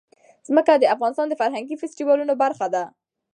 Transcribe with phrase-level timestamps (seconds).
[0.47, 2.83] ځمکه د افغانستان د فرهنګي فستیوالونو برخه ده.